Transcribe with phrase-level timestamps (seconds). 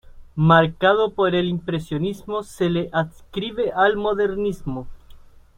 [0.33, 4.87] Marcado por el impresionismo, se le adscribe al modernismo.